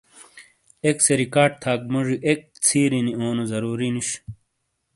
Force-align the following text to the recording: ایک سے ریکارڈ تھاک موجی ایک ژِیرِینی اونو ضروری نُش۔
ایک 0.85 0.97
سے 1.05 1.13
ریکارڈ 1.21 1.51
تھاک 1.63 1.79
موجی 1.93 2.15
ایک 2.27 2.39
ژِیرِینی 2.65 3.13
اونو 3.17 3.43
ضروری 3.51 3.87
نُش۔ 3.93 4.09